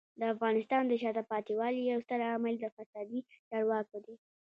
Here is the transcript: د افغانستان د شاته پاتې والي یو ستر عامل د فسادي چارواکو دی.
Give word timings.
د 0.19 0.21
افغانستان 0.33 0.83
د 0.87 0.93
شاته 1.01 1.23
پاتې 1.31 1.53
والي 1.59 1.81
یو 1.83 1.99
ستر 2.05 2.19
عامل 2.29 2.55
د 2.59 2.65
فسادي 2.75 3.19
چارواکو 3.49 3.97
دی. 4.05 4.15